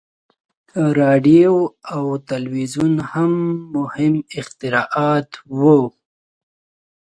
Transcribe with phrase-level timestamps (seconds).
[0.99, 1.53] •راډیو
[1.93, 3.31] او تلویزیون هم
[3.75, 5.79] مهم اختراعات وو.